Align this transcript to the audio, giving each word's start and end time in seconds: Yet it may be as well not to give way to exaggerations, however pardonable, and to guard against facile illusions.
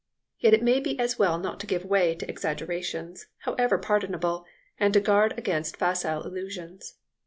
Yet 0.39 0.55
it 0.55 0.63
may 0.63 0.79
be 0.79 0.97
as 0.99 1.19
well 1.19 1.37
not 1.37 1.59
to 1.59 1.67
give 1.67 1.85
way 1.85 2.15
to 2.15 2.27
exaggerations, 2.27 3.27
however 3.41 3.77
pardonable, 3.77 4.45
and 4.79 4.95
to 4.95 4.99
guard 4.99 5.37
against 5.37 5.77
facile 5.77 6.23
illusions. 6.23 6.95